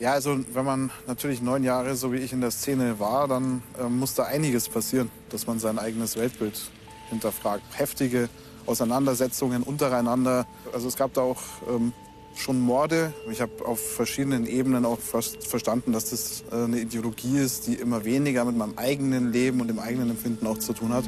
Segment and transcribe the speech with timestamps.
[0.00, 3.62] Ja, also wenn man natürlich neun Jahre, so wie ich in der Szene war, dann
[3.78, 6.58] äh, muss da einiges passieren, dass man sein eigenes Weltbild
[7.10, 7.62] hinterfragt.
[7.74, 8.30] Heftige
[8.64, 10.46] Auseinandersetzungen untereinander.
[10.72, 11.92] Also es gab da auch ähm,
[12.34, 13.12] schon Morde.
[13.30, 17.74] Ich habe auf verschiedenen Ebenen auch fast verstanden, dass das äh, eine Ideologie ist, die
[17.74, 21.04] immer weniger mit meinem eigenen Leben und dem eigenen Empfinden auch zu tun hat.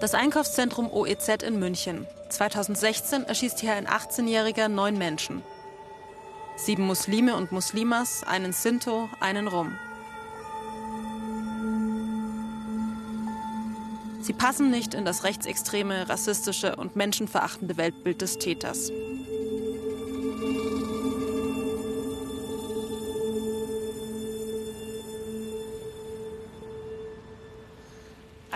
[0.00, 2.06] Das Einkaufszentrum OEZ in München.
[2.28, 5.42] 2016 erschießt hier ein 18-Jähriger neun Menschen.
[6.56, 9.76] Sieben Muslime und Muslimas, einen Sinto, einen Rum.
[14.20, 18.92] Sie passen nicht in das rechtsextreme, rassistische und menschenverachtende Weltbild des Täters.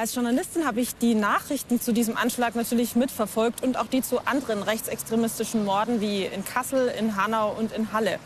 [0.02, 4.18] Als Journalistin habe ich die Nachrichten zu diesem Anschlag natürlich mitverfolgt und auch die zu
[4.26, 8.18] anderen rechtsextremistischen Morden wie in Kassel, in Hanau und in Halle.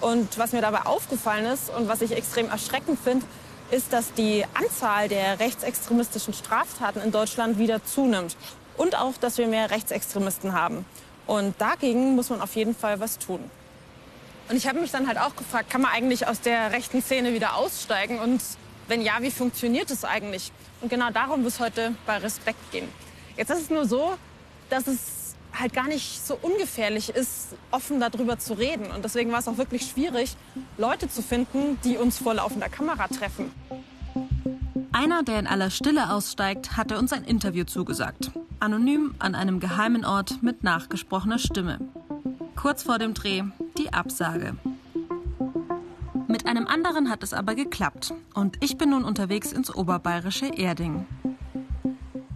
[0.00, 3.24] Und was mir dabei aufgefallen ist und was ich extrem erschreckend finde,
[3.70, 8.36] ist, dass die Anzahl der rechtsextremistischen Straftaten in Deutschland wieder zunimmt.
[8.76, 10.84] Und auch, dass wir mehr Rechtsextremisten haben.
[11.28, 13.38] Und dagegen muss man auf jeden Fall was tun.
[14.48, 17.34] Und ich habe mich dann halt auch gefragt, kann man eigentlich aus der rechten Szene
[17.34, 18.18] wieder aussteigen?
[18.18, 18.42] Und
[18.88, 20.50] wenn ja, wie funktioniert es eigentlich?
[20.80, 22.88] Und genau darum wird es heute bei Respekt gehen.
[23.36, 24.16] Jetzt ist es nur so,
[24.68, 28.90] dass es halt gar nicht so ungefährlich ist, offen darüber zu reden.
[28.90, 30.36] Und deswegen war es auch wirklich schwierig,
[30.78, 33.52] Leute zu finden, die uns vor laufender Kamera treffen.
[34.92, 38.30] Einer, der in aller Stille aussteigt, hatte uns ein Interview zugesagt.
[38.58, 41.78] Anonym an einem geheimen Ort mit nachgesprochener Stimme.
[42.56, 43.42] Kurz vor dem Dreh
[43.78, 44.56] die Absage.
[46.30, 51.04] Mit einem anderen hat es aber geklappt und ich bin nun unterwegs ins oberbayerische Erding.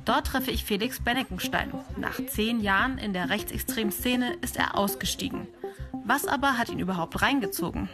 [0.05, 1.73] Dort treffe ich Felix Benneckenstein.
[1.97, 5.47] Nach zehn Jahren in der rechtsextremen Szene ist er ausgestiegen.
[6.05, 7.89] Was aber hat ihn überhaupt reingezogen?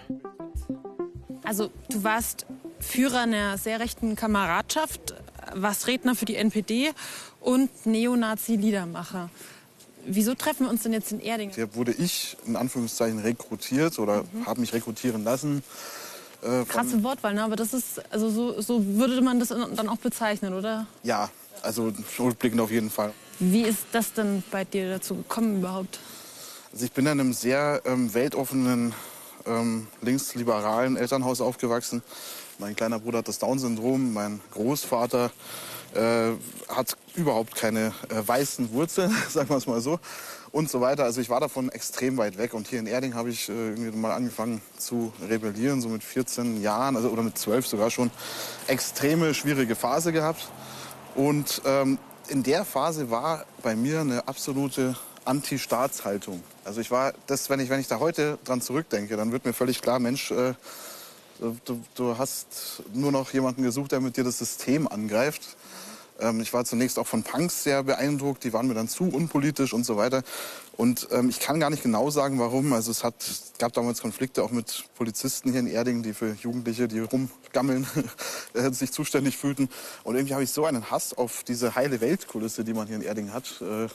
[1.44, 2.46] Also du warst
[2.78, 5.12] Führer einer sehr rechten Kameradschaft,
[5.54, 6.92] warst Redner für die NPD
[7.40, 9.28] und Neonazi-Liedermacher.
[10.12, 11.50] Wieso treffen wir uns denn jetzt in Erding?
[11.50, 14.46] Hier wurde ich in Anführungszeichen rekrutiert oder mhm.
[14.46, 15.62] habe mich rekrutieren lassen.
[16.42, 17.44] Äh, Krasse Wortwahl, ne?
[17.44, 20.86] aber das ist, also so, so würde man das dann auch bezeichnen, oder?
[21.04, 21.30] Ja,
[21.62, 23.12] also rückblickend auf jeden Fall.
[23.38, 26.00] Wie ist das denn bei dir dazu gekommen überhaupt?
[26.72, 28.94] Also ich bin in einem sehr ähm, weltoffenen,
[29.46, 32.02] ähm, linksliberalen Elternhaus aufgewachsen.
[32.58, 35.30] Mein kleiner Bruder hat das Down-Syndrom, mein Großvater
[35.94, 36.32] äh,
[36.68, 39.98] hat überhaupt keine äh, weißen Wurzeln, sagen wir es mal so,
[40.52, 41.04] und so weiter.
[41.04, 42.54] Also ich war davon extrem weit weg.
[42.54, 46.62] Und hier in Erding habe ich äh, irgendwie mal angefangen zu rebellieren, so mit 14
[46.62, 48.10] Jahren, also oder mit 12 sogar schon.
[48.66, 50.50] Extreme schwierige Phase gehabt.
[51.14, 56.42] Und ähm, in der Phase war bei mir eine absolute Anti-Staatshaltung.
[56.64, 59.52] Also ich war, das, wenn ich, wenn ich da heute dran zurückdenke, dann wird mir
[59.52, 60.54] völlig klar, Mensch, äh,
[61.64, 65.56] du, du hast nur noch jemanden gesucht, der mit dir das System angreift.
[66.20, 69.72] Ähm, ich war zunächst auch von Punks sehr beeindruckt, die waren mir dann zu unpolitisch
[69.72, 70.22] und so weiter.
[70.76, 72.72] Und ähm, ich kann gar nicht genau sagen, warum.
[72.72, 73.14] Also es hat,
[73.58, 77.86] gab damals Konflikte auch mit Polizisten hier in Erding, die für Jugendliche, die rumgammeln,
[78.54, 79.68] äh, sich zuständig fühlten.
[80.04, 83.02] Und irgendwie habe ich so einen Hass auf diese heile Weltkulisse, die man hier in
[83.02, 83.88] Erding hat, äh,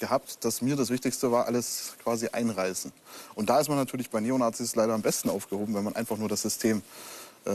[0.00, 2.92] gehabt, dass mir das Wichtigste war, alles quasi einreißen.
[3.36, 6.28] Und da ist man natürlich bei Neonazis leider am besten aufgehoben, wenn man einfach nur
[6.28, 6.82] das System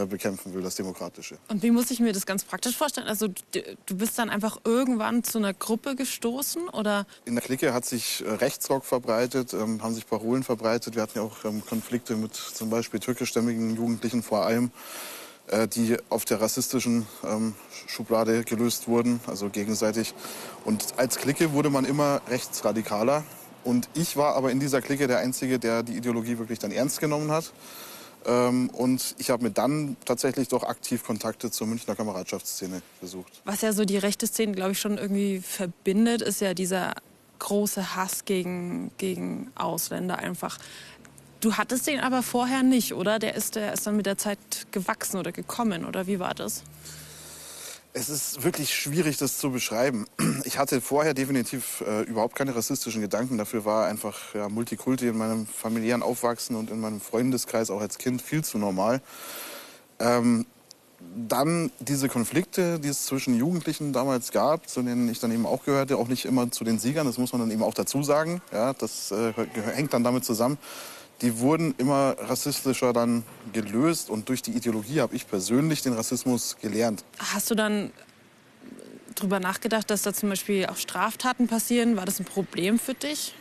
[0.09, 1.37] bekämpfen will, das Demokratische.
[1.47, 3.07] Und wie muss ich mir das ganz praktisch vorstellen?
[3.07, 7.05] Also du bist dann einfach irgendwann zu einer Gruppe gestoßen oder?
[7.25, 10.95] In der Clique hat sich äh, Rechtsrock verbreitet, ähm, haben sich Parolen verbreitet.
[10.95, 14.71] Wir hatten ja auch ähm, Konflikte mit zum Beispiel türkischstämmigen Jugendlichen vor allem,
[15.47, 17.55] äh, die auf der rassistischen ähm,
[17.87, 20.13] Schublade gelöst wurden, also gegenseitig.
[20.65, 23.23] Und als Clique wurde man immer rechtsradikaler.
[23.63, 27.01] Und ich war aber in dieser Clique der Einzige, der die Ideologie wirklich dann ernst
[27.01, 27.51] genommen hat.
[28.27, 33.41] Ähm, und ich habe mir dann tatsächlich doch aktiv Kontakte zur Münchner Kameradschaftsszene gesucht.
[33.45, 36.93] Was ja so die rechte Szene, glaube ich, schon irgendwie verbindet, ist ja dieser
[37.39, 40.57] große Hass gegen, gegen Ausländer einfach.
[41.39, 43.19] Du hattest den aber vorher nicht, oder?
[43.19, 44.39] Der ist, der ist dann mit der Zeit
[44.71, 46.63] gewachsen oder gekommen, oder wie war das?
[47.93, 50.05] Es ist wirklich schwierig, das zu beschreiben.
[50.43, 53.37] Ich hatte vorher definitiv äh, überhaupt keine rassistischen Gedanken.
[53.37, 57.97] Dafür war einfach ja, Multikulti in meinem familiären Aufwachsen und in meinem Freundeskreis auch als
[57.97, 59.01] Kind viel zu normal.
[59.99, 60.45] Ähm,
[61.15, 65.63] dann diese Konflikte, die es zwischen Jugendlichen damals gab, zu denen ich dann eben auch
[65.63, 68.41] gehörte, auch nicht immer zu den Siegern, das muss man dann eben auch dazu sagen.
[68.51, 69.33] Ja, das äh,
[69.73, 70.57] hängt dann damit zusammen
[71.21, 73.23] die wurden immer rassistischer dann
[73.53, 77.03] gelöst und durch die Ideologie habe ich persönlich den Rassismus gelernt.
[77.19, 77.91] Hast du dann
[79.15, 81.97] darüber nachgedacht, dass da zum Beispiel auch Straftaten passieren?
[81.97, 83.33] War das ein Problem für dich?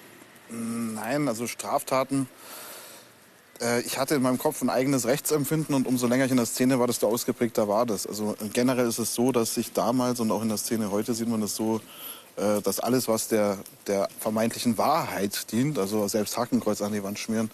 [0.49, 2.29] Nein, also Straftaten.
[3.61, 6.47] Äh, ich hatte in meinem Kopf ein eigenes Rechtsempfinden und umso länger ich in der
[6.47, 8.07] Szene war, desto ausgeprägter war das.
[8.07, 11.29] Also generell ist es so, dass sich damals und auch in der Szene heute sieht
[11.29, 11.81] man das so,
[12.37, 17.51] dass alles, was der, der vermeintlichen Wahrheit dient, also selbst Hakenkreuz an die Wand schmieren,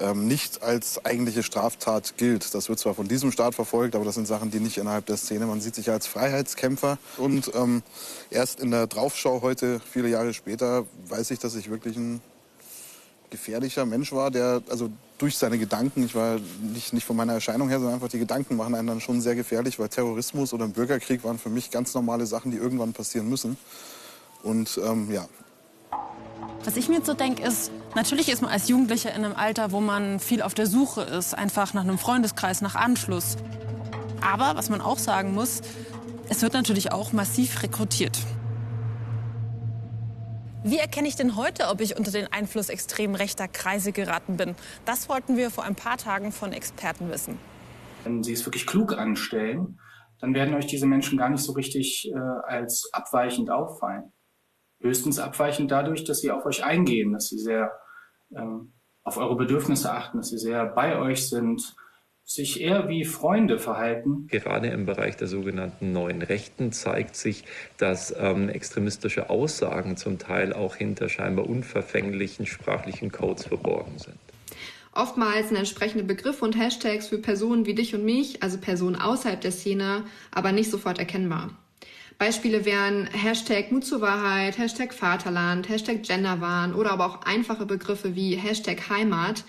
[0.00, 2.54] ähm, nicht als eigentliche Straftat gilt.
[2.54, 5.16] Das wird zwar von diesem Staat verfolgt, aber das sind Sachen, die nicht innerhalb der
[5.16, 5.46] Szene.
[5.46, 7.82] Man sieht sich als Freiheitskämpfer und ähm,
[8.30, 12.22] erst in der Draufschau heute, viele Jahre später, weiß ich, dass ich wirklich ein
[13.28, 17.68] gefährlicher Mensch war, der also durch seine Gedanken, ich war nicht, nicht von meiner Erscheinung
[17.68, 20.72] her, sondern einfach die Gedanken machen einen dann schon sehr gefährlich, weil Terrorismus oder ein
[20.72, 23.56] Bürgerkrieg waren für mich ganz normale Sachen, die irgendwann passieren müssen.
[24.42, 25.26] Und ähm, ja,
[26.64, 29.72] was ich mir jetzt so denke, ist, natürlich ist man als Jugendlicher in einem Alter,
[29.72, 33.36] wo man viel auf der Suche ist, einfach nach einem Freundeskreis, nach Anschluss.
[34.20, 35.62] Aber was man auch sagen muss,
[36.28, 38.18] es wird natürlich auch massiv rekrutiert.
[40.62, 44.54] Wie erkenne ich denn heute, ob ich unter den Einfluss extrem rechter Kreise geraten bin?
[44.84, 47.38] Das wollten wir vor ein paar Tagen von Experten wissen.
[48.04, 49.80] Wenn Sie es wirklich klug anstellen,
[50.20, 54.12] dann werden euch diese Menschen gar nicht so richtig äh, als abweichend auffallen
[54.80, 57.72] höchstens abweichend dadurch, dass sie auf euch eingehen, dass sie sehr
[58.34, 58.72] ähm,
[59.02, 61.74] auf eure Bedürfnisse achten, dass sie sehr bei euch sind,
[62.24, 64.28] sich eher wie Freunde verhalten.
[64.28, 67.44] Gerade im Bereich der sogenannten neuen Rechten zeigt sich,
[67.76, 74.18] dass ähm, extremistische Aussagen zum Teil auch hinter scheinbar unverfänglichen sprachlichen Codes verborgen sind.
[74.92, 79.40] Oftmals sind entsprechende Begriffe und Hashtags für Personen wie dich und mich, also Personen außerhalb
[79.40, 81.50] der Szene, aber nicht sofort erkennbar.
[82.20, 88.14] Beispiele wären Hashtag Mut zur Wahrheit, Hashtag Vaterland, Hashtag Genderwahn oder aber auch einfache Begriffe
[88.14, 89.42] wie Hashtag Heimat.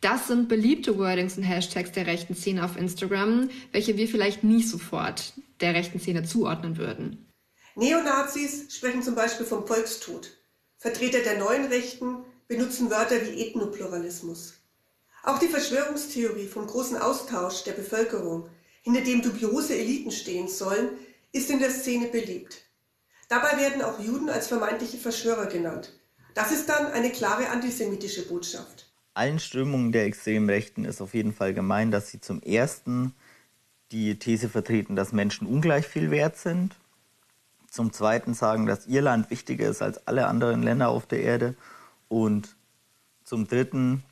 [0.00, 4.62] Das sind beliebte Wordings und Hashtags der rechten Szene auf Instagram, welche wir vielleicht nie
[4.62, 7.32] sofort der rechten Szene zuordnen würden.
[7.74, 10.30] Neonazis sprechen zum Beispiel vom Volkstod.
[10.78, 14.60] Vertreter der neuen Rechten benutzen Wörter wie Ethnopluralismus.
[15.24, 18.48] Auch die Verschwörungstheorie vom großen Austausch der Bevölkerung,
[18.82, 20.90] hinter dem dubiose Eliten stehen sollen,
[21.34, 22.62] ist in der Szene beliebt.
[23.28, 25.92] Dabei werden auch Juden als vermeintliche Verschwörer genannt.
[26.32, 28.92] Das ist dann eine klare antisemitische Botschaft.
[29.14, 33.14] Allen Strömungen der extremen Rechten ist auf jeden Fall gemein, dass sie zum ersten
[33.90, 36.76] die These vertreten, dass Menschen ungleich viel wert sind.
[37.68, 41.56] Zum zweiten sagen, dass ihr Land wichtiger ist als alle anderen Länder auf der Erde.
[42.08, 42.56] Und
[43.24, 44.04] zum dritten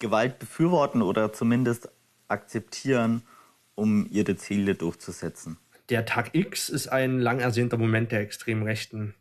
[0.00, 1.88] Gewalt befürworten oder zumindest
[2.26, 3.22] akzeptieren,
[3.76, 5.58] um ihre Ziele durchzusetzen.
[5.88, 9.14] Der Tag X ist ein lang ersehnter Moment der extremen Rechten.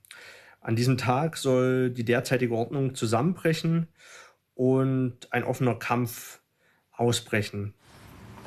[0.62, 3.88] An diesem Tag soll die derzeitige Ordnung zusammenbrechen
[4.56, 6.40] und ein offener Kampf
[6.92, 7.76] ausbrechen.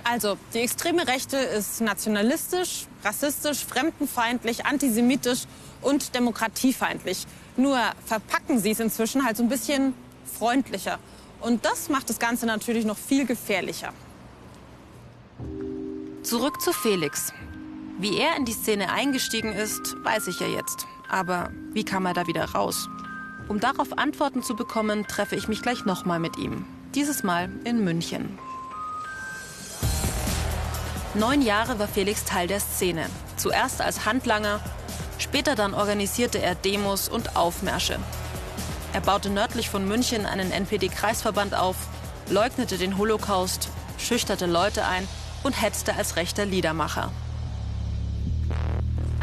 [0.02, 5.42] Also, die extreme Rechte ist nationalistisch, rassistisch, fremdenfeindlich, antisemitisch
[5.80, 7.26] und demokratiefeindlich.
[7.56, 9.94] Nur verpacken sie es inzwischen halt so ein bisschen
[10.24, 10.98] freundlicher.
[11.40, 13.92] Und das macht das Ganze natürlich noch viel gefährlicher.
[16.22, 17.32] Zurück zu Felix.
[18.00, 20.86] Wie er in die Szene eingestiegen ist, weiß ich ja jetzt.
[21.08, 22.88] Aber wie kam er da wieder raus?
[23.48, 26.64] Um darauf Antworten zu bekommen, treffe ich mich gleich nochmal mit ihm.
[26.94, 28.38] Dieses Mal in München.
[31.14, 33.06] Neun Jahre war Felix Teil der Szene.
[33.36, 34.60] Zuerst als Handlanger,
[35.18, 37.98] später dann organisierte er Demos und Aufmärsche.
[38.92, 41.76] Er baute nördlich von München einen NPD-Kreisverband auf,
[42.30, 45.08] leugnete den Holocaust, schüchterte Leute ein
[45.42, 47.10] und hetzte als rechter Liedermacher.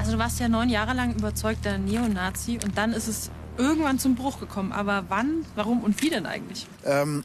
[0.06, 4.14] Also du warst ja neun Jahre lang überzeugter Neonazi und dann ist es irgendwann zum
[4.14, 4.72] Bruch gekommen.
[4.72, 6.68] Aber wann, warum und wie denn eigentlich?
[6.86, 7.24] Ähm,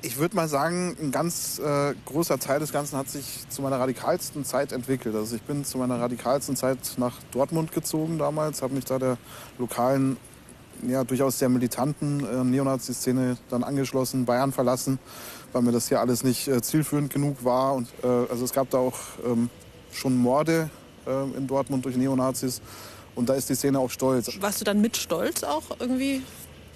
[0.00, 3.80] ich würde mal sagen, ein ganz äh, großer Teil des Ganzen hat sich zu meiner
[3.80, 5.16] radikalsten Zeit entwickelt.
[5.16, 9.18] Also ich bin zu meiner radikalsten Zeit nach Dortmund gezogen damals, habe mich da der
[9.58, 10.18] lokalen,
[10.86, 15.00] ja durchaus sehr militanten äh, Neonazi-Szene dann angeschlossen, Bayern verlassen,
[15.52, 17.74] weil mir das hier alles nicht äh, zielführend genug war.
[17.74, 19.50] Und äh, also es gab da auch ähm,
[19.90, 20.70] schon Morde
[21.36, 22.60] in Dortmund durch Neonazis.
[23.14, 24.30] Und da ist die Szene auch stolz.
[24.40, 26.22] Warst du dann mit Stolz auch irgendwie?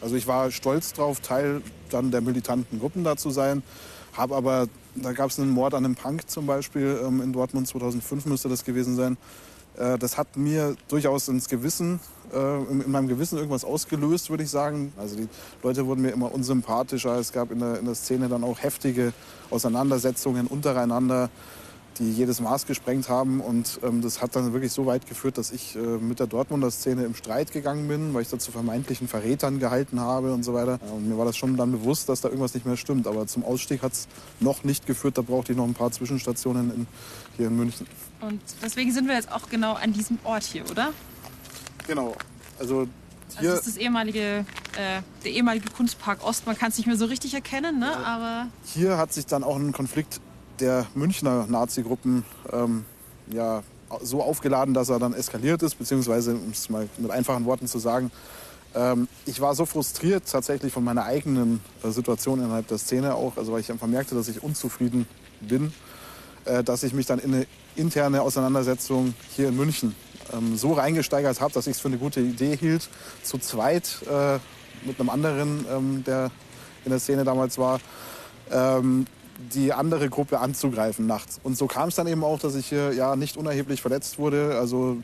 [0.00, 3.62] Also ich war stolz drauf, Teil dann der militanten Gruppen da zu sein.
[4.14, 7.68] Habe aber, da gab es einen Mord an einem Punk zum Beispiel ähm, in Dortmund
[7.68, 9.16] 2005 müsste das gewesen sein.
[9.76, 12.00] Äh, das hat mir durchaus ins Gewissen,
[12.32, 14.92] äh, in, in, meinem Gewissen irgendwas ausgelöst, würde ich sagen.
[14.98, 15.28] Also die
[15.62, 17.16] Leute wurden mir immer unsympathischer.
[17.18, 19.12] Es gab in der, in der Szene dann auch heftige
[19.50, 21.30] Auseinandersetzungen untereinander
[21.98, 23.40] die jedes Maß gesprengt haben.
[23.40, 26.70] Und ähm, das hat dann wirklich so weit geführt, dass ich äh, mit der Dortmunder
[26.70, 30.54] Szene im Streit gegangen bin, weil ich da zu vermeintlichen Verrätern gehalten habe und so
[30.54, 30.78] weiter.
[30.94, 33.06] Und mir war das schon dann bewusst, dass da irgendwas nicht mehr stimmt.
[33.06, 34.08] Aber zum Ausstieg hat es
[34.40, 35.18] noch nicht geführt.
[35.18, 36.86] Da brauchte ich noch ein paar Zwischenstationen in,
[37.36, 37.86] hier in München.
[38.20, 40.92] Und deswegen sind wir jetzt auch genau an diesem Ort hier, oder?
[41.86, 42.14] Genau.
[42.58, 42.86] Also
[43.38, 43.50] hier.
[43.50, 44.44] Also das ist das ehemalige
[44.76, 46.46] äh, der ehemalige Kunstpark Ost.
[46.46, 47.94] Man kann es nicht mehr so richtig erkennen, ne?
[47.96, 48.48] aber...
[48.64, 50.20] Hier hat sich dann auch ein Konflikt
[50.60, 52.84] der Münchner Nazi-Gruppen ähm,
[53.30, 53.62] ja,
[54.02, 57.78] so aufgeladen, dass er dann eskaliert ist, beziehungsweise, um es mal mit einfachen Worten zu
[57.78, 58.10] sagen,
[58.74, 63.36] ähm, ich war so frustriert tatsächlich von meiner eigenen äh, Situation innerhalb der Szene auch,
[63.36, 65.06] also weil ich einfach merkte, dass ich unzufrieden
[65.40, 65.72] bin,
[66.44, 69.94] äh, dass ich mich dann in eine interne Auseinandersetzung hier in München
[70.32, 72.88] ähm, so reingesteigert habe, dass ich es für eine gute Idee hielt,
[73.22, 74.38] zu zweit äh,
[74.86, 76.30] mit einem anderen, ähm, der
[76.84, 77.80] in der Szene damals war,
[78.50, 79.06] ähm,
[79.52, 81.40] die andere Gruppe anzugreifen nachts.
[81.42, 84.56] Und so kam es dann eben auch, dass ich hier ja nicht unerheblich verletzt wurde,
[84.58, 84.98] also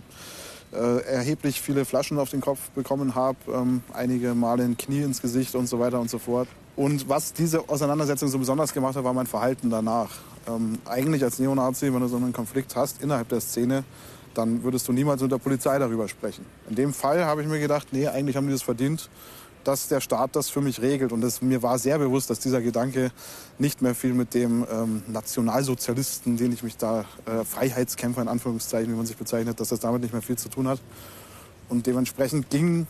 [0.73, 5.23] äh, erheblich viele Flaschen auf den Kopf bekommen habe, ähm, einige Male ein Knie ins
[5.23, 6.49] Gesicht und so weiter und so fort.
[6.77, 10.11] Und was diese Auseinandersetzung so besonders gemacht hat, war mein Verhalten danach.
[10.47, 13.85] Ähm, eigentlich als Neonazi, wenn du so einen Konflikt hast innerhalb der Szene,
[14.35, 16.45] dann würdest du niemals mit der Polizei darüber sprechen.
[16.69, 19.11] In dem Fall habe ich mir gedacht, nee, eigentlich haben die das verdient,
[19.69, 21.13] dass der Staat das für mich regelt.
[21.13, 23.13] Und das, mir war sehr bewusst, dass dieser Gedanke
[23.59, 28.91] nicht mehr viel mit dem ähm, Nationalsozialisten, den ich mich da, äh, Freiheitskämpfer in Anführungszeichen,
[28.91, 30.81] wie man sich bezeichnet, dass das damit nicht mehr viel zu tun hat.
[31.69, 32.87] Und dementsprechend ging,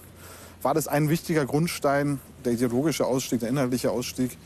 [0.62, 4.38] war das ein wichtiger Grundstein, der ideologische Ausstieg, der inhaltliche Ausstieg,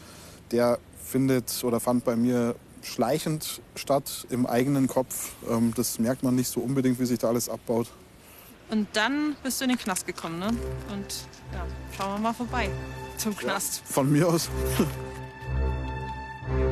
[0.52, 5.32] der findet oder fand bei mir schleichend statt im eigenen Kopf.
[5.50, 7.88] Ähm, das merkt man nicht so unbedingt, wie sich da alles abbaut.
[8.70, 10.48] Und dann bist du in den Knast gekommen, ne?
[10.90, 11.14] Und
[11.52, 11.66] ja,
[11.96, 12.70] schauen wir mal vorbei
[13.18, 13.82] zum Knast.
[13.86, 14.48] Ja, von mir aus.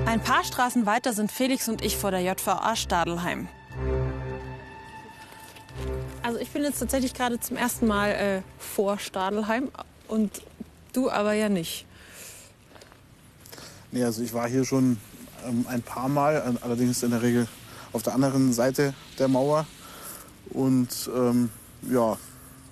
[0.07, 3.49] Ein paar Straßen weiter sind Felix und ich vor der JVA Stadelheim.
[6.23, 9.71] Also ich bin jetzt tatsächlich gerade zum ersten Mal äh, vor Stadelheim
[10.09, 10.43] und
[10.93, 11.87] du aber ja nicht.
[13.93, 14.99] Nee, also ich war hier schon
[15.47, 17.49] ähm, ein paar Mal, allerdings in der Regel
[17.93, 19.67] auf der anderen Seite der Mauer.
[20.51, 21.51] Und ähm,
[21.89, 22.19] ja,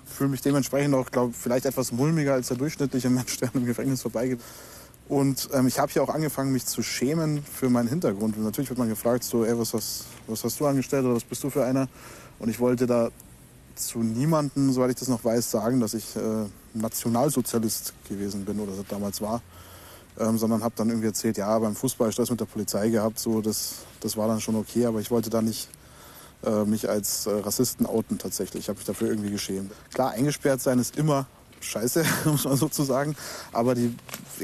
[0.05, 4.01] fühle mich dementsprechend auch, glaube vielleicht etwas mulmiger als der durchschnittliche Mensch, der im Gefängnis
[4.01, 4.39] vorbeigeht.
[5.07, 8.37] Und ähm, ich habe hier auch angefangen, mich zu schämen für meinen Hintergrund.
[8.37, 11.23] Und natürlich wird man gefragt, so, ey, was hast, was hast du angestellt oder was
[11.23, 11.87] bist du für einer?
[12.37, 13.09] Und ich wollte da
[13.75, 18.73] zu niemandem, soweit ich das noch weiß, sagen, dass ich äh, Nationalsozialist gewesen bin oder
[18.87, 19.41] damals war.
[20.19, 23.41] Ähm, sondern habe dann irgendwie erzählt, ja, beim Fußball Stress mit der Polizei gehabt, so,
[23.41, 25.69] das, das war dann schon okay, aber ich wollte da nicht
[26.45, 28.63] äh, mich als äh, Rassisten outen tatsächlich.
[28.63, 29.71] Ich habe mich dafür irgendwie geschämt.
[29.93, 31.27] Klar, eingesperrt sein ist immer
[31.61, 33.15] scheiße, muss man sozusagen.
[33.51, 33.95] Aber die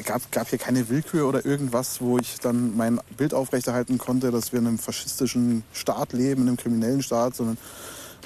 [0.03, 4.51] gab, gab hier keine Willkür oder irgendwas, wo ich dann mein Bild aufrechterhalten konnte, dass
[4.51, 7.57] wir in einem faschistischen Staat leben, in einem kriminellen Staat, sondern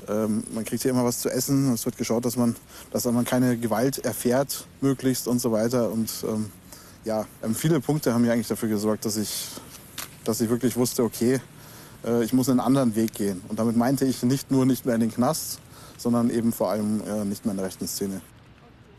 [0.07, 1.73] ähm, man kriegt hier immer was zu essen.
[1.73, 2.55] Es wird geschaut, dass man,
[2.91, 5.91] dass man keine Gewalt erfährt, möglichst und so weiter.
[5.91, 6.51] Und ähm,
[7.03, 9.47] ja, ähm, viele Punkte haben mir eigentlich dafür gesorgt, dass ich,
[10.23, 11.41] dass ich wirklich wusste, okay,
[12.05, 13.41] äh, ich muss einen anderen Weg gehen.
[13.47, 15.59] Und damit meinte ich nicht nur nicht mehr in den Knast,
[15.97, 18.21] sondern eben vor allem äh, nicht mehr in der rechten Szene.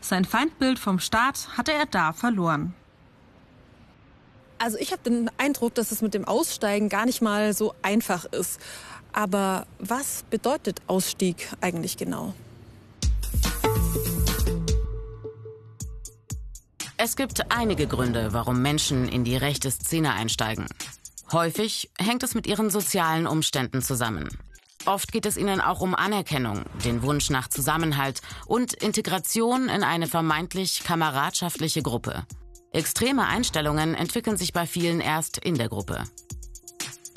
[0.01, 2.73] Sein Feindbild vom Staat hatte er da verloren.
[4.57, 8.25] Also ich habe den Eindruck, dass es mit dem Aussteigen gar nicht mal so einfach
[8.25, 8.59] ist.
[9.11, 12.33] Aber was bedeutet Ausstieg eigentlich genau?
[16.97, 20.67] Es gibt einige Gründe, warum Menschen in die rechte Szene einsteigen.
[21.31, 24.27] Häufig hängt es mit ihren sozialen Umständen zusammen.
[24.85, 30.07] Oft geht es ihnen auch um Anerkennung, den Wunsch nach Zusammenhalt und Integration in eine
[30.07, 32.25] vermeintlich kameradschaftliche Gruppe.
[32.73, 36.03] Extreme Einstellungen entwickeln sich bei vielen erst in der Gruppe.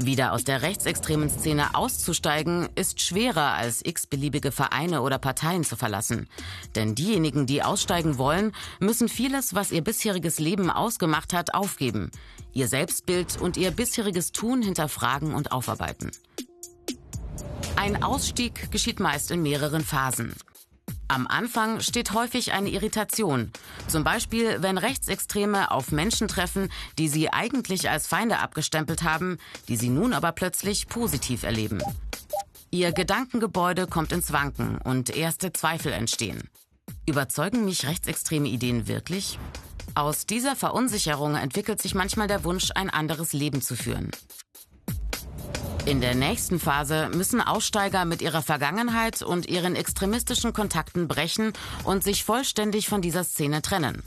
[0.04, 6.28] Wieder aus der rechtsextremen Szene auszusteigen, ist schwerer als x-beliebige Vereine oder Parteien zu verlassen.
[6.74, 12.10] Denn diejenigen, die aussteigen wollen, müssen vieles, was ihr bisheriges Leben ausgemacht hat, aufgeben.
[12.52, 16.10] Ihr Selbstbild und ihr bisheriges Tun hinterfragen und aufarbeiten.
[17.76, 20.34] Ein Ausstieg geschieht meist in mehreren Phasen.
[21.08, 23.52] Am Anfang steht häufig eine Irritation.
[23.88, 29.38] Zum Beispiel, wenn Rechtsextreme auf Menschen treffen, die sie eigentlich als Feinde abgestempelt haben,
[29.68, 31.80] die sie nun aber plötzlich positiv erleben.
[32.70, 36.48] Ihr Gedankengebäude kommt ins Wanken und erste Zweifel entstehen.
[37.06, 39.38] Überzeugen mich rechtsextreme Ideen wirklich?
[39.94, 44.10] Aus dieser Verunsicherung entwickelt sich manchmal der Wunsch, ein anderes Leben zu führen.
[45.86, 51.52] In der nächsten Phase müssen Aussteiger mit ihrer Vergangenheit und ihren extremistischen Kontakten brechen
[51.84, 54.02] und sich vollständig von dieser Szene trennen.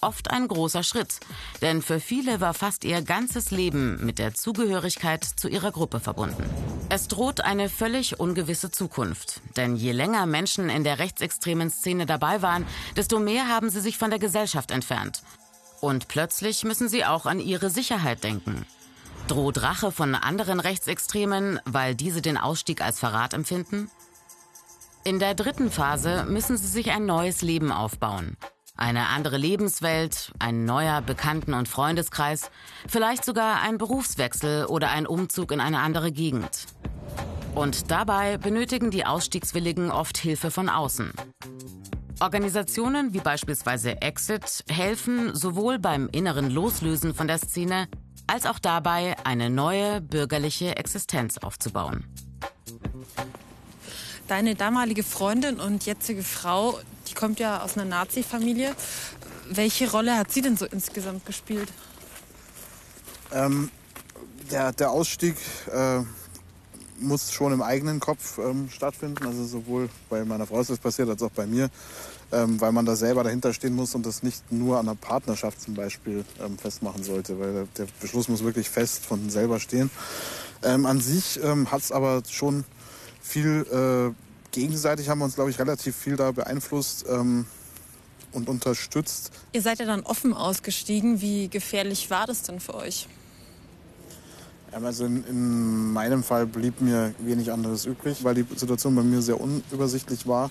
[0.00, 1.18] Oft ein großer Schritt,
[1.62, 6.44] denn für viele war fast ihr ganzes Leben mit der Zugehörigkeit zu ihrer Gruppe verbunden.
[6.90, 12.42] Es droht eine völlig ungewisse Zukunft, denn je länger Menschen in der rechtsextremen Szene dabei
[12.42, 15.22] waren, desto mehr haben sie sich von der Gesellschaft entfernt.
[15.80, 18.64] Und plötzlich müssen sie auch an ihre Sicherheit denken.
[19.28, 23.90] Droht Rache von anderen Rechtsextremen, weil diese den Ausstieg als Verrat empfinden?
[25.02, 28.36] In der dritten Phase müssen sie sich ein neues Leben aufbauen.
[28.76, 32.50] Eine andere Lebenswelt, ein neuer Bekannten- und Freundeskreis,
[32.86, 36.66] vielleicht sogar ein Berufswechsel oder ein Umzug in eine andere Gegend.
[37.56, 41.12] Und dabei benötigen die Ausstiegswilligen oft Hilfe von außen.
[42.20, 47.88] Organisationen wie beispielsweise Exit helfen sowohl beim inneren Loslösen von der Szene
[48.26, 52.04] als auch dabei, eine neue bürgerliche Existenz aufzubauen.
[54.28, 58.74] Deine damalige Freundin und jetzige Frau, die kommt ja aus einer Nazi-Familie.
[59.48, 61.72] Welche Rolle hat sie denn so insgesamt gespielt?
[63.32, 63.70] Ähm,
[64.50, 65.36] der, der Ausstieg
[65.72, 66.00] äh,
[66.98, 69.26] muss schon im eigenen Kopf ähm, stattfinden.
[69.26, 71.70] Also sowohl bei meiner Frau ist das passiert, als auch bei mir,
[72.32, 75.60] ähm, weil man da selber dahinter stehen muss und das nicht nur an einer Partnerschaft
[75.60, 79.90] zum Beispiel ähm, festmachen sollte, weil der, der, Beschluss muss wirklich fest von selber stehen.
[80.62, 82.64] Ähm, an sich ähm, hat es aber schon
[83.20, 84.14] viel äh,
[84.56, 87.46] gegenseitig haben wir uns, glaube ich, relativ viel da beeinflusst ähm,
[88.32, 89.30] und unterstützt.
[89.52, 91.20] Ihr seid ja dann offen ausgestiegen.
[91.20, 93.06] Wie gefährlich war das denn für euch?
[94.84, 99.22] Also in, in, meinem Fall blieb mir wenig anderes übrig, weil die Situation bei mir
[99.22, 100.50] sehr unübersichtlich war.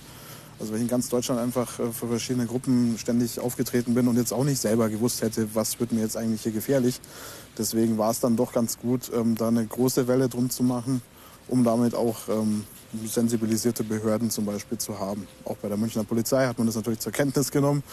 [0.58, 4.16] Also weil ich in ganz Deutschland einfach äh, für verschiedene Gruppen ständig aufgetreten bin und
[4.16, 7.00] jetzt auch nicht selber gewusst hätte, was wird mir jetzt eigentlich hier gefährlich.
[7.56, 11.02] Deswegen war es dann doch ganz gut, ähm, da eine große Welle drum zu machen,
[11.46, 12.64] um damit auch ähm,
[13.04, 15.28] sensibilisierte Behörden zum Beispiel zu haben.
[15.44, 17.84] Auch bei der Münchner Polizei hat man das natürlich zur Kenntnis genommen,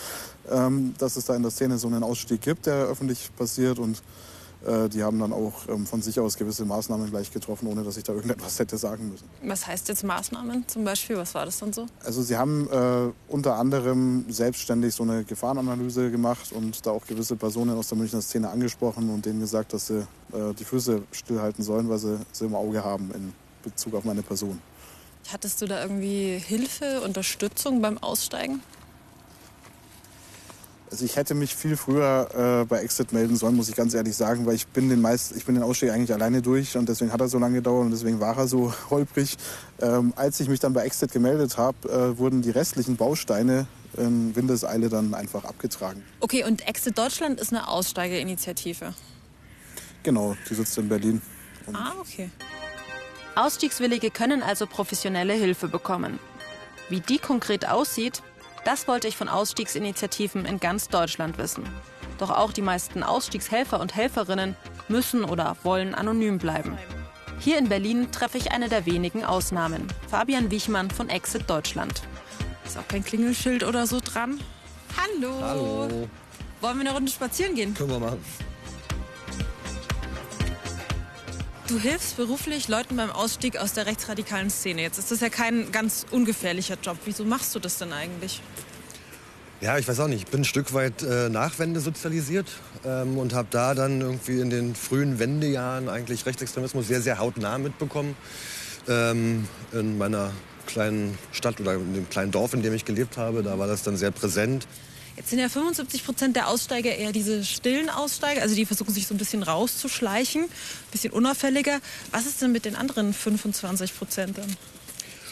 [0.49, 3.97] ähm, dass es da in der Szene so einen Ausstieg gibt, der öffentlich passiert und
[3.97, 4.32] äh,
[4.89, 8.03] die haben dann auch ähm, von sich aus gewisse Maßnahmen gleich getroffen, ohne dass ich
[8.03, 9.27] da irgendetwas hätte sagen müssen.
[9.43, 11.17] Was heißt jetzt Maßnahmen zum Beispiel?
[11.17, 11.85] Was war das dann so?
[12.03, 17.35] Also sie haben äh, unter anderem selbstständig so eine Gefahrenanalyse gemacht und da auch gewisse
[17.35, 19.99] Personen aus der Münchner Szene angesprochen und denen gesagt, dass sie
[20.31, 24.21] äh, die Füße stillhalten sollen, weil sie sie im Auge haben in Bezug auf meine
[24.21, 24.59] Person.
[25.31, 28.61] Hattest du da irgendwie Hilfe, Unterstützung beim Aussteigen?
[30.93, 34.15] Also ich hätte mich viel früher äh, bei Exit melden sollen, muss ich ganz ehrlich
[34.15, 37.11] sagen, weil ich bin den meist, ich bin den Ausstieg eigentlich alleine durch und deswegen
[37.11, 39.35] hat er so lange gedauert und deswegen war er so holprig.
[39.81, 43.65] Ähm, als ich mich dann bei Exit gemeldet habe, äh, wurden die restlichen Bausteine
[43.97, 46.03] in Windeseile dann einfach abgetragen.
[46.19, 48.93] Okay, und Exit Deutschland ist eine Aussteigerinitiative.
[50.03, 51.23] Genau, die sitzt in Berlin.
[51.73, 52.29] ah, okay.
[53.33, 56.19] Ausstiegswillige können also professionelle Hilfe bekommen.
[56.89, 58.21] Wie die konkret aussieht,
[58.65, 61.63] das wollte ich von Ausstiegsinitiativen in ganz Deutschland wissen.
[62.17, 64.55] Doch auch die meisten Ausstiegshelfer und Helferinnen
[64.87, 66.77] müssen oder wollen anonym bleiben.
[67.39, 69.87] Hier in Berlin treffe ich eine der wenigen Ausnahmen.
[70.09, 72.03] Fabian Wichmann von Exit Deutschland.
[72.65, 74.39] Ist auch kein Klingelschild oder so dran.
[74.95, 75.41] Hallo.
[75.41, 76.07] Hallo.
[76.61, 77.73] Wollen wir eine Runde spazieren gehen?
[77.73, 78.23] Können wir machen.
[81.67, 84.81] Du hilfst beruflich Leuten beim Ausstieg aus der rechtsradikalen Szene.
[84.81, 86.97] Jetzt ist das ja kein ganz ungefährlicher Job.
[87.05, 88.41] Wieso machst du das denn eigentlich?
[89.61, 90.23] Ja, ich weiß auch nicht.
[90.23, 92.47] Ich bin ein Stück weit äh, Nachwende sozialisiert
[92.83, 97.57] ähm, und habe da dann irgendwie in den frühen Wendejahren eigentlich Rechtsextremismus sehr, sehr hautnah
[97.57, 98.17] mitbekommen.
[98.89, 100.31] Ähm, in meiner
[100.67, 103.83] kleinen Stadt oder in dem kleinen Dorf, in dem ich gelebt habe, da war das
[103.83, 104.67] dann sehr präsent.
[105.15, 109.05] Jetzt sind ja 75 Prozent der Aussteiger eher diese stillen Aussteiger, also die versuchen sich
[109.05, 110.49] so ein bisschen rauszuschleichen, ein
[110.91, 111.79] bisschen unauffälliger.
[112.11, 114.57] Was ist denn mit den anderen 25 Prozent dann?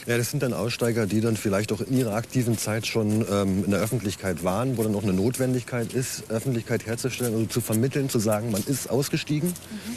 [0.07, 3.65] Ja, das sind dann Aussteiger, die dann vielleicht auch in ihrer aktiven Zeit schon ähm,
[3.65, 8.09] in der Öffentlichkeit waren, wo dann auch eine Notwendigkeit ist, Öffentlichkeit herzustellen, also zu vermitteln,
[8.09, 9.49] zu sagen, man ist ausgestiegen.
[9.49, 9.95] Mhm.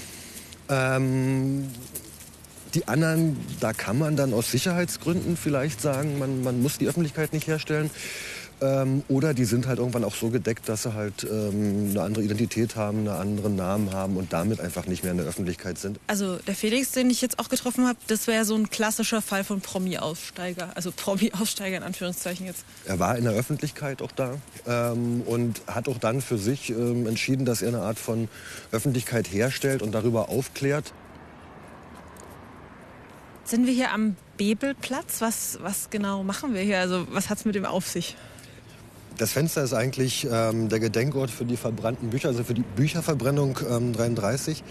[0.68, 1.70] Ähm,
[2.74, 7.32] die anderen, da kann man dann aus Sicherheitsgründen vielleicht sagen, man, man muss die Öffentlichkeit
[7.32, 7.90] nicht herstellen.
[8.64, 12.24] Ähm, oder die sind halt irgendwann auch so gedeckt, dass sie halt ähm, eine andere
[12.24, 16.00] Identität haben, einen anderen Namen haben und damit einfach nicht mehr in der Öffentlichkeit sind.
[16.06, 19.44] Also der Felix, den ich jetzt auch getroffen habe, das wäre so ein klassischer Fall
[19.44, 20.70] von Promi-Aussteiger.
[20.74, 22.64] Also Promi-Aussteiger in Anführungszeichen jetzt.
[22.86, 27.06] Er war in der Öffentlichkeit auch da ähm, und hat auch dann für sich ähm,
[27.06, 28.28] entschieden, dass er eine Art von
[28.72, 30.92] Öffentlichkeit herstellt und darüber aufklärt.
[33.44, 35.20] Sind wir hier am Bebelplatz?
[35.20, 36.78] Was, was genau machen wir hier?
[36.78, 38.16] Also was hat es mit dem auf sich?
[39.16, 43.60] Das Fenster ist eigentlich ähm, der Gedenkort für die verbrannten Bücher, also für die Bücherverbrennung
[43.70, 44.64] ähm, 33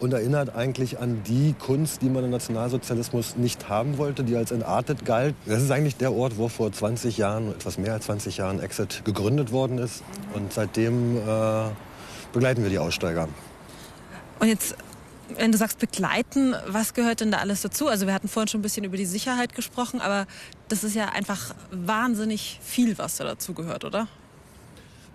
[0.00, 4.50] und erinnert eigentlich an die Kunst, die man im Nationalsozialismus nicht haben wollte, die als
[4.50, 5.36] entartet galt.
[5.46, 9.04] Das ist eigentlich der Ort, wo vor 20 Jahren, etwas mehr als 20 Jahren, Exit
[9.04, 10.02] gegründet worden ist.
[10.32, 11.20] Und seitdem äh,
[12.32, 13.28] begleiten wir die Aussteiger.
[14.40, 14.74] Und jetzt
[15.36, 17.88] wenn du sagst begleiten, was gehört denn da alles dazu?
[17.88, 20.26] Also wir hatten vorhin schon ein bisschen über die Sicherheit gesprochen, aber
[20.68, 24.06] das ist ja einfach wahnsinnig viel, was da dazu gehört, oder?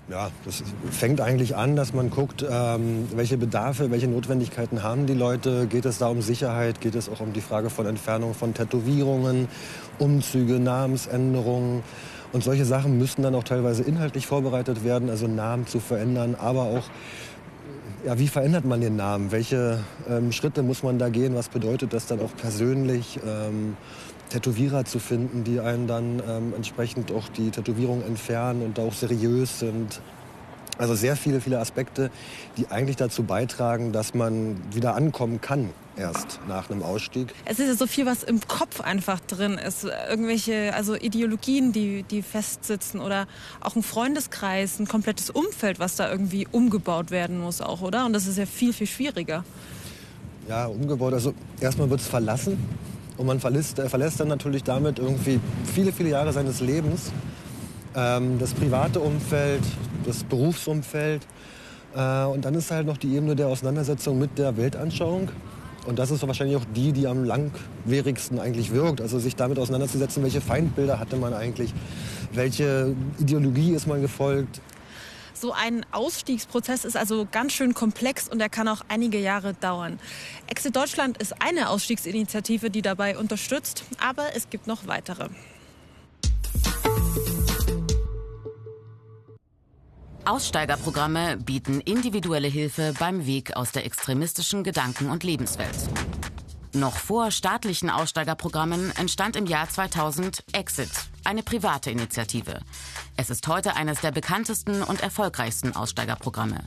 [0.10, 5.14] Ja, das fängt eigentlich an, dass man guckt, ähm, welche Bedarfe, welche Notwendigkeiten haben die
[5.14, 5.68] Leute.
[5.68, 6.82] Geht es da um Sicherheit?
[6.82, 9.48] Geht es auch um die Frage von Entfernung von Tätowierungen,
[10.00, 11.84] Umzüge, Namensänderungen?
[12.32, 16.64] Und solche Sachen müssten dann auch teilweise inhaltlich vorbereitet werden, also Namen zu verändern, aber
[16.64, 16.86] auch
[18.06, 19.32] ja, wie verändert man den Namen?
[19.32, 21.36] Welche ähm, Schritte muss man da gehen?
[21.36, 23.20] Was bedeutet das dann auch persönlich?
[23.26, 23.78] Ähm,
[24.30, 29.60] Tätowierer zu finden, die einen dann ähm, entsprechend auch die Tätowierung entfernen und auch seriös
[29.60, 30.02] sind.
[30.78, 32.12] Also sehr viele, viele Aspekte,
[32.58, 37.34] die eigentlich dazu beitragen, dass man wieder ankommen kann erst nach einem Ausstieg.
[37.46, 39.86] Es ist ja so viel, was im Kopf einfach drin ist.
[40.10, 43.28] Irgendwelche, also Ideologien, die, die festsitzen oder
[43.62, 48.06] auch ein Freundeskreis, ein komplettes Umfeld, was da irgendwie umgebaut werden muss auch, oder?
[48.06, 49.44] Und das ist ja viel, viel schwieriger.
[50.48, 51.14] Ja, umgebaut.
[51.14, 52.58] Also erstmal wird es verlassen
[53.18, 55.40] und man verlässt, äh, verlässt dann natürlich damit irgendwie
[55.76, 57.12] viele, viele Jahre seines Lebens.
[57.96, 59.62] Ähm, das private Umfeld,
[60.06, 61.28] das Berufsumfeld.
[61.96, 65.30] Äh, und dann ist halt noch die Ebene der Auseinandersetzung mit der Weltanschauung.
[65.86, 69.02] Und das ist wahrscheinlich auch die, die am langwierigsten eigentlich wirkt.
[69.02, 71.74] Also sich damit auseinanderzusetzen, welche Feindbilder hatte man eigentlich,
[72.34, 74.62] welche Ideologie ist man gefolgt.
[75.34, 79.98] So ein Ausstiegsprozess ist also ganz schön komplex und er kann auch einige Jahre dauern.
[80.48, 85.30] Exit Deutschland ist eine Ausstiegsinitiative, die dabei unterstützt, aber es gibt noch weitere.
[90.30, 95.76] Aussteigerprogramme bieten individuelle Hilfe beim Weg aus der extremistischen Gedanken- und Lebenswelt.
[96.72, 100.92] Noch vor staatlichen Aussteigerprogrammen entstand im Jahr 2000 Exit,
[101.24, 102.60] eine private Initiative.
[103.18, 106.64] Es ist heute eines der bekanntesten und erfolgreichsten Aussteigerprogramme.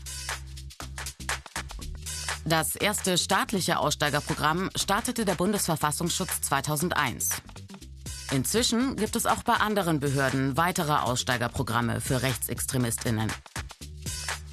[2.45, 7.31] Das erste staatliche Aussteigerprogramm startete der Bundesverfassungsschutz 2001.
[8.33, 13.31] Inzwischen gibt es auch bei anderen Behörden weitere Aussteigerprogramme für Rechtsextremistinnen.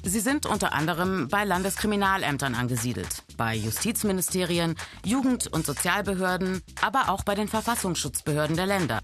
[0.02, 7.34] Sie sind unter anderem bei Landeskriminalämtern angesiedelt, bei Justizministerien, Jugend- und Sozialbehörden, aber auch bei
[7.34, 9.00] den Verfassungsschutzbehörden der Länder.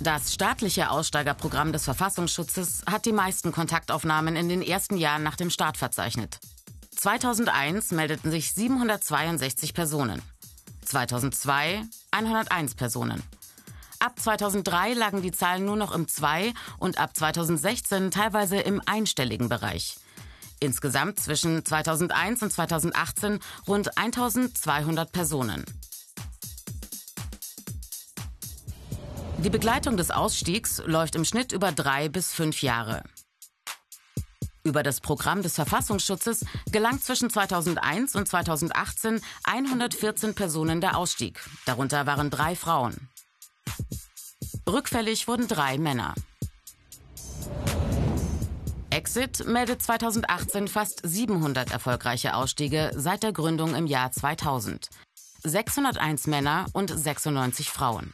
[0.00, 5.50] Das staatliche Aussteigerprogramm des Verfassungsschutzes hat die meisten Kontaktaufnahmen in den ersten Jahren nach dem
[5.50, 6.38] Start verzeichnet.
[6.96, 10.22] 2001 meldeten sich 762 Personen.
[10.84, 13.22] 2002 101 Personen.
[14.00, 19.48] Ab 2003 lagen die Zahlen nur noch im Zwei- und ab 2016 teilweise im einstelligen
[19.48, 19.96] Bereich.
[20.60, 25.64] Insgesamt zwischen 2001 und 2018 rund 1200 Personen.
[29.38, 33.02] Die Begleitung des Ausstiegs läuft im Schnitt über drei bis fünf Jahre.
[34.62, 41.40] Über das Programm des Verfassungsschutzes gelang zwischen 2001 und 2018 114 Personen der Ausstieg.
[41.66, 43.07] Darunter waren drei Frauen.
[44.68, 46.14] Rückfällig wurden drei Männer.
[48.90, 54.90] Exit meldet 2018 fast 700 erfolgreiche Ausstiege seit der Gründung im Jahr 2000.
[55.42, 58.12] 601 Männer und 96 Frauen.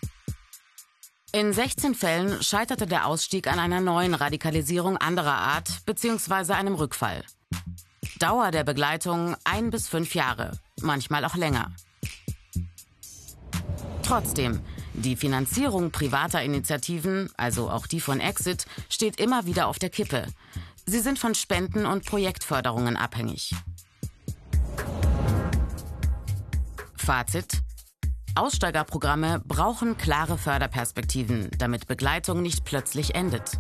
[1.33, 6.53] In 16 Fällen scheiterte der Ausstieg an einer neuen Radikalisierung anderer Art bzw.
[6.53, 7.25] einem Rückfall.
[8.21, 11.73] Dauer der Begleitung ein bis fünf Jahre, manchmal auch länger.
[14.05, 14.61] Trotzdem,
[14.95, 20.27] die Finanzierung privater Initiativen, also auch die von Exit, steht immer wieder auf der Kippe.
[20.87, 23.55] Sie sind von Spenden und Projektförderungen abhängig.
[26.97, 27.61] Fazit.
[28.37, 33.59] Aussteigerprogramme brauchen klare Förderperspektiven, damit Begleitung nicht plötzlich endet.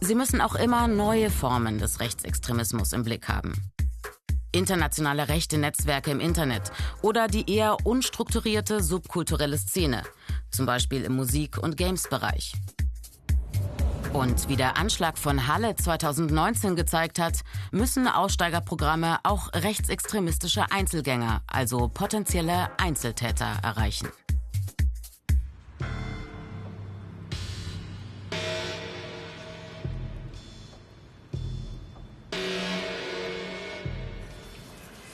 [0.00, 3.52] Sie müssen auch immer neue Formen des Rechtsextremismus im Blick haben.
[4.52, 10.02] Internationale rechte Netzwerke im Internet oder die eher unstrukturierte subkulturelle Szene,
[10.50, 12.54] zum Beispiel im Musik- und Games-Bereich.
[14.12, 21.88] Und wie der Anschlag von Halle 2019 gezeigt hat, müssen Aussteigerprogramme auch rechtsextremistische Einzelgänger, also
[21.88, 24.08] potenzielle Einzeltäter, erreichen.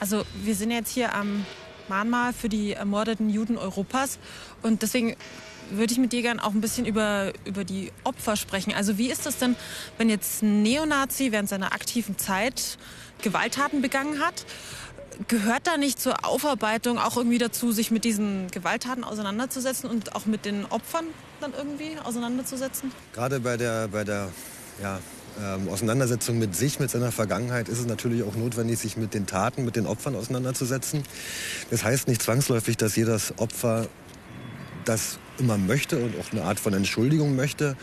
[0.07, 1.45] Also wir sind jetzt hier am
[1.89, 4.19] Mahnmal für die ermordeten Juden Europas
[4.61, 5.17] und deswegen
[5.69, 8.73] würde ich mit dir gerne auch ein bisschen über, über die Opfer sprechen.
[8.73, 9.57] Also wie ist das denn,
[9.97, 12.77] wenn jetzt ein Neonazi während seiner aktiven Zeit
[13.21, 14.45] Gewalttaten begangen hat?
[15.27, 20.25] Gehört da nicht zur Aufarbeitung auch irgendwie dazu, sich mit diesen Gewalttaten auseinanderzusetzen und auch
[20.25, 21.03] mit den Opfern
[21.41, 22.93] dann irgendwie auseinanderzusetzen?
[23.11, 24.29] Gerade bei der, bei der
[24.81, 25.01] ja,
[25.41, 29.25] ähm, Auseinandersetzung mit sich, mit seiner Vergangenheit, ist es natürlich auch notwendig, sich mit den
[29.25, 31.03] Taten, mit den Opfern auseinanderzusetzen.
[31.69, 33.87] Das heißt nicht zwangsläufig, dass jedes Opfer
[34.85, 37.75] das immer möchte und auch eine Art von Entschuldigung möchte.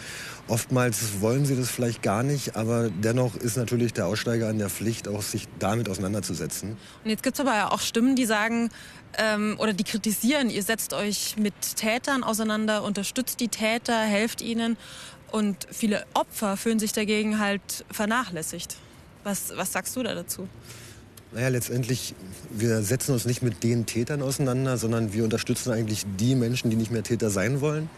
[0.46, 4.68] Oftmals wollen sie das vielleicht gar nicht, aber dennoch ist natürlich der Aussteiger in der
[4.68, 6.76] Pflicht, auch sich damit auseinanderzusetzen.
[7.02, 8.68] Und jetzt gibt es aber auch Stimmen, die sagen
[9.16, 14.76] ähm, oder die kritisieren, ihr setzt euch mit Tätern auseinander, unterstützt die Täter, helft ihnen.
[15.34, 18.76] Und viele Opfer fühlen sich dagegen halt vernachlässigt.
[19.24, 20.46] Was, was sagst du da dazu?
[21.32, 22.14] Naja, letztendlich,
[22.50, 26.76] wir setzen uns nicht mit den Tätern auseinander, sondern wir unterstützen eigentlich die Menschen, die
[26.76, 27.90] nicht mehr Täter sein wollen.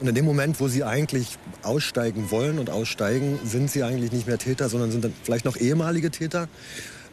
[0.00, 4.28] Und in dem Moment, wo sie eigentlich aussteigen wollen und aussteigen, sind sie eigentlich nicht
[4.28, 6.46] mehr Täter, sondern sind dann vielleicht noch ehemalige Täter.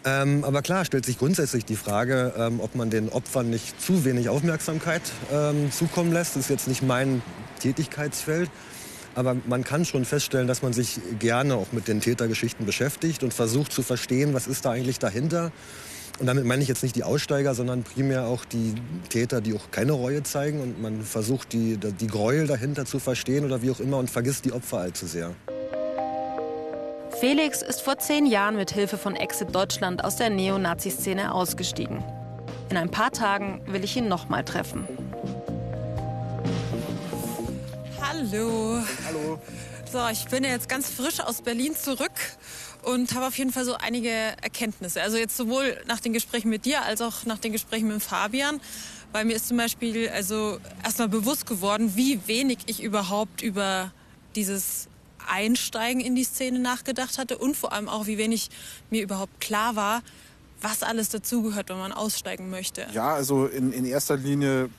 [0.03, 4.05] Ähm, aber klar stellt sich grundsätzlich die Frage, ähm, ob man den Opfern nicht zu
[4.05, 5.01] wenig Aufmerksamkeit
[5.33, 6.35] ähm, zukommen lässt.
[6.35, 7.23] Das ist jetzt nicht mein
[7.61, 8.51] Tätigkeitsfeld.
[9.15, 13.33] Aber man kann schon feststellen, dass man sich gerne auch mit den Tätergeschichten beschäftigt und
[13.33, 15.51] versucht zu verstehen, was ist da eigentlich dahinter.
[16.19, 18.75] Und damit meine ich jetzt nicht die Aussteiger, sondern primär auch die
[19.09, 20.61] Täter, die auch keine Reue zeigen.
[20.61, 24.45] Und man versucht, die, die Gräuel dahinter zu verstehen oder wie auch immer und vergisst
[24.45, 25.31] die Opfer allzu sehr.
[27.19, 32.03] Felix ist vor zehn Jahren mit Hilfe von Exit Deutschland aus der Neonazi-Szene ausgestiegen.
[32.69, 34.85] In ein paar Tagen will ich ihn noch mal treffen.
[38.17, 38.81] Hallo.
[39.05, 39.39] Hallo.
[39.91, 42.13] So, ich bin jetzt ganz frisch aus Berlin zurück
[42.83, 45.01] und habe auf jeden Fall so einige Erkenntnisse.
[45.01, 48.61] Also jetzt sowohl nach den Gesprächen mit dir als auch nach den Gesprächen mit Fabian.
[49.11, 53.91] Weil mir ist zum Beispiel also erstmal bewusst geworden, wie wenig ich überhaupt über
[54.37, 54.87] dieses
[55.27, 58.49] Einsteigen in die Szene nachgedacht hatte und vor allem auch, wie wenig
[58.89, 60.03] mir überhaupt klar war,
[60.61, 62.87] was alles dazugehört, wenn man aussteigen möchte.
[62.93, 64.69] Ja, also in, in erster Linie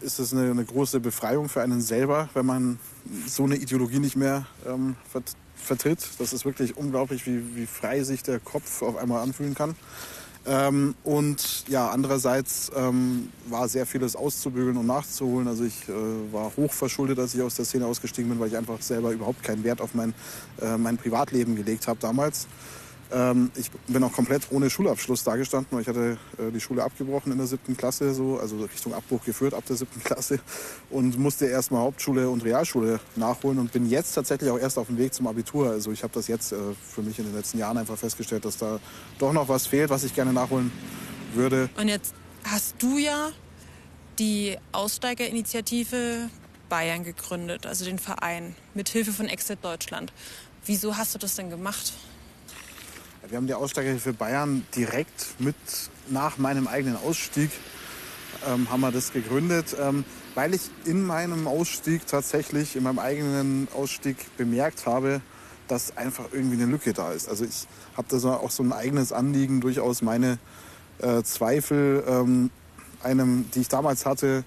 [0.00, 2.78] ist es eine, eine, große Befreiung für einen selber, wenn man
[3.26, 4.96] so eine Ideologie nicht mehr ähm,
[5.56, 6.06] vertritt.
[6.18, 9.74] Das ist wirklich unglaublich, wie, wie frei sich der Kopf auf einmal anfühlen kann.
[10.46, 15.46] Ähm, und ja, andererseits ähm, war sehr vieles auszubügeln und nachzuholen.
[15.46, 18.80] Also ich äh, war hochverschuldet, als ich aus der Szene ausgestiegen bin, weil ich einfach
[18.80, 20.14] selber überhaupt keinen Wert auf mein,
[20.62, 22.46] äh, mein Privatleben gelegt habe damals.
[23.12, 27.32] Ähm, ich bin auch komplett ohne Schulabschluss dagestanden, weil ich hatte äh, die Schule abgebrochen
[27.32, 30.38] in der siebten Klasse, so, also Richtung Abbruch geführt ab der siebten Klasse
[30.90, 34.98] und musste erstmal Hauptschule und Realschule nachholen und bin jetzt tatsächlich auch erst auf dem
[34.98, 35.70] Weg zum Abitur.
[35.70, 36.56] Also ich habe das jetzt äh,
[36.88, 38.78] für mich in den letzten Jahren einfach festgestellt, dass da
[39.18, 40.70] doch noch was fehlt, was ich gerne nachholen
[41.34, 41.68] würde.
[41.76, 43.30] Und jetzt hast du ja
[44.18, 46.28] die Aussteigerinitiative
[46.68, 50.12] Bayern gegründet, also den Verein mit Hilfe von Exit Deutschland.
[50.64, 51.92] Wieso hast du das denn gemacht?
[53.28, 55.54] Wir haben die Aussteigerhilfe Bayern direkt mit
[56.08, 57.50] nach meinem eigenen Ausstieg
[58.48, 60.04] ähm, haben wir das gegründet, ähm,
[60.34, 65.20] weil ich in meinem Ausstieg tatsächlich, in meinem eigenen Ausstieg bemerkt habe,
[65.68, 67.28] dass einfach irgendwie eine Lücke da ist.
[67.28, 70.38] Also ich habe da so, auch so ein eigenes Anliegen, durchaus meine
[71.00, 72.50] äh, Zweifel ähm,
[73.02, 74.44] einem, die ich damals hatte,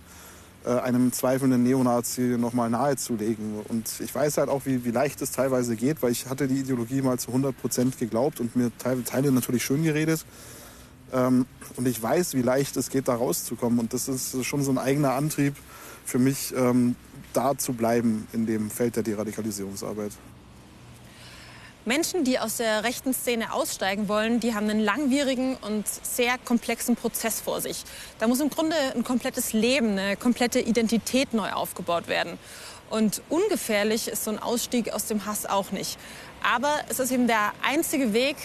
[0.70, 3.60] einem zweifelnden Neonazi nochmal nahezulegen.
[3.68, 6.60] Und ich weiß halt auch, wie, wie leicht es teilweise geht, weil ich hatte die
[6.60, 10.26] Ideologie mal zu 100 Prozent geglaubt und mir Teile, Teile natürlich schön geredet.
[11.12, 11.46] Ähm,
[11.76, 13.80] und ich weiß, wie leicht es geht, da rauszukommen.
[13.80, 15.56] Und das ist schon so ein eigener Antrieb
[16.06, 16.96] für mich, ähm,
[17.34, 20.12] da zu bleiben in dem Feld der Deradikalisierungsarbeit.
[21.86, 26.96] Menschen, die aus der rechten Szene aussteigen wollen, die haben einen langwierigen und sehr komplexen
[26.96, 27.84] Prozess vor sich.
[28.20, 32.40] Da muss im Grunde ein komplettes Leben, eine komplette Identität neu aufgebaut werden.
[32.90, 35.98] Und ungefährlich ist so ein Ausstieg aus dem Hass auch nicht.
[36.42, 38.38] Aber es ist eben der einzige Weg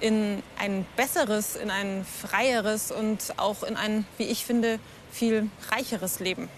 [0.00, 4.78] in ein besseres, in ein freieres und auch in ein, wie ich finde,
[5.10, 6.50] viel reicheres Leben.